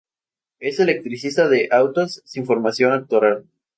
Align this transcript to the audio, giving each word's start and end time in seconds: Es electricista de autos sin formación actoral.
Es 0.59 0.79
electricista 0.79 1.47
de 1.47 1.67
autos 1.71 2.23
sin 2.25 2.47
formación 2.47 2.91
actoral. 2.91 3.45